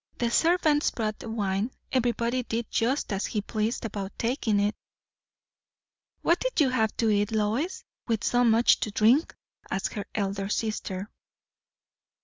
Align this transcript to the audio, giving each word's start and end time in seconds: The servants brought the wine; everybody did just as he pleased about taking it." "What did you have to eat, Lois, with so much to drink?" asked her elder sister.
The 0.17 0.31
servants 0.31 0.89
brought 0.89 1.19
the 1.19 1.29
wine; 1.29 1.69
everybody 1.91 2.41
did 2.41 2.71
just 2.71 3.13
as 3.13 3.27
he 3.27 3.39
pleased 3.41 3.85
about 3.85 4.17
taking 4.17 4.59
it." 4.59 4.73
"What 6.23 6.39
did 6.39 6.59
you 6.59 6.69
have 6.69 6.97
to 6.97 7.11
eat, 7.11 7.31
Lois, 7.31 7.83
with 8.07 8.23
so 8.23 8.43
much 8.43 8.79
to 8.79 8.89
drink?" 8.89 9.35
asked 9.69 9.93
her 9.93 10.07
elder 10.15 10.49
sister. 10.49 11.11